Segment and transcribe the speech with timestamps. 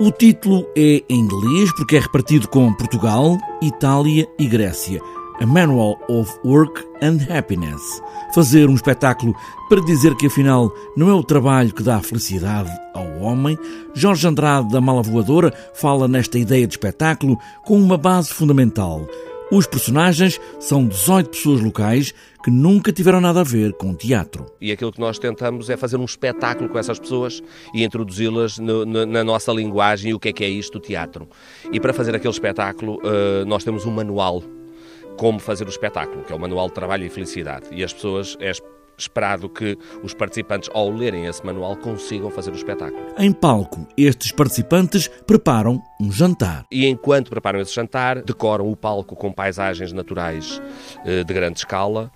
[0.00, 4.98] O título é em inglês porque é repartido com Portugal, Itália e Grécia.
[5.38, 7.82] A Manual of Work and Happiness.
[8.34, 9.34] Fazer um espetáculo
[9.68, 13.58] para dizer que afinal não é o trabalho que dá felicidade ao homem.
[13.94, 19.06] Jorge Andrade da Mala Voadora fala nesta ideia de espetáculo com uma base fundamental.
[19.52, 22.14] Os personagens são 18 pessoas locais
[22.44, 24.46] que nunca tiveram nada a ver com teatro.
[24.60, 27.42] E aquilo que nós tentamos é fazer um espetáculo com essas pessoas
[27.74, 31.28] e introduzi-las na nossa linguagem e o que é que é isto, o teatro.
[31.72, 34.40] E para fazer aquele espetáculo, eh, nós temos um manual
[35.16, 37.66] como fazer o espetáculo, que é o Manual de Trabalho e Felicidade.
[37.72, 38.52] E as pessoas, é
[39.00, 43.00] esperado que os participantes, ao lerem esse manual, consigam fazer o espetáculo.
[43.18, 46.64] Em palco, estes participantes preparam um jantar.
[46.70, 50.60] E enquanto preparam esse jantar, decoram o palco com paisagens naturais
[51.04, 52.10] eh, de grande escala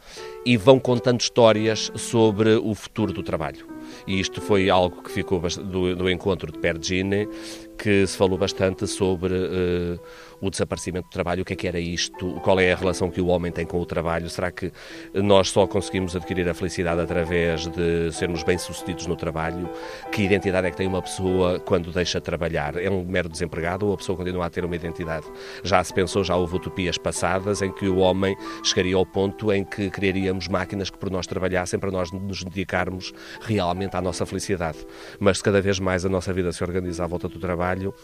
[0.44, 3.73] e vão contando histórias sobre o futuro do trabalho.
[4.06, 7.28] E isto foi algo que ficou do, do encontro de Pergine,
[7.78, 10.00] que se falou bastante sobre uh,
[10.40, 13.20] o desaparecimento do trabalho, o que é que era isto, qual é a relação que
[13.20, 14.70] o homem tem com o trabalho, será que
[15.14, 19.68] nós só conseguimos adquirir a felicidade através de sermos bem-sucedidos no trabalho?
[20.12, 22.76] Que identidade é que tem uma pessoa quando deixa de trabalhar?
[22.76, 25.26] É um mero desempregado ou a pessoa continua a ter uma identidade?
[25.62, 29.64] Já se pensou, já houve utopias passadas em que o homem chegaria ao ponto em
[29.64, 34.78] que criaríamos máquinas que por nós trabalhassem para nós nos dedicarmos realmente à nossa felicidade.
[35.18, 37.94] Mas cada vez mais a nossa vida se organiza à volta do trabalho,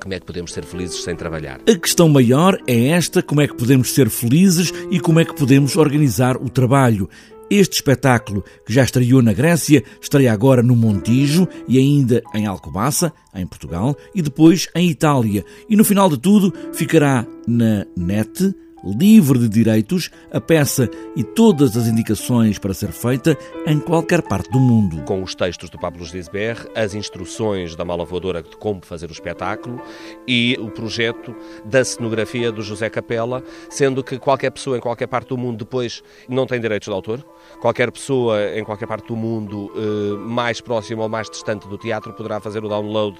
[0.00, 1.60] como é que podemos ser felizes sem trabalhar?
[1.68, 5.34] A questão maior é esta: como é que podemos ser felizes e como é que
[5.34, 7.08] podemos organizar o trabalho?
[7.50, 13.12] Este espetáculo, que já estreou na Grécia, estreia agora no Montijo e ainda em Alcobaça,
[13.34, 15.44] em Portugal, e depois em Itália.
[15.68, 18.54] E no final de tudo ficará na net
[18.84, 24.50] livre de direitos, a peça e todas as indicações para ser feita em qualquer parte
[24.50, 25.02] do mundo.
[25.04, 29.12] Com os textos do Pablo Gisbert, as instruções da mala voadora de como fazer o
[29.12, 29.80] espetáculo
[30.26, 31.34] e o projeto
[31.64, 36.02] da cenografia do José Capella, sendo que qualquer pessoa em qualquer parte do mundo depois
[36.28, 37.24] não tem direitos de autor.
[37.60, 42.12] Qualquer pessoa em qualquer parte do mundo eh, mais próxima ou mais distante do teatro
[42.12, 43.16] poderá fazer o download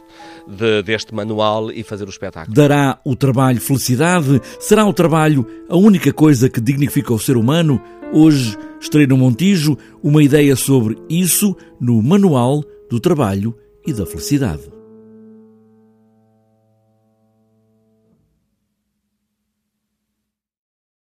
[0.47, 2.54] de, deste manual e fazer o espetáculo.
[2.54, 4.41] Dará o trabalho felicidade?
[4.59, 7.80] Será o trabalho a única coisa que dignifica o ser humano,
[8.12, 13.54] hoje estreia no Montijo uma ideia sobre isso no Manual do Trabalho
[13.86, 14.72] e da Felicidade.